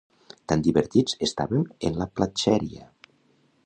Tan 0.51 0.63
divertits 0.67 1.19
estàvem 1.27 1.69
en 1.91 2.03
la 2.03 2.11
platxèria. 2.17 2.93